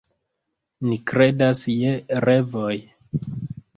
Ni 0.87 0.97
kredas 1.11 1.61
je 1.73 1.93
revoj. 2.29 2.75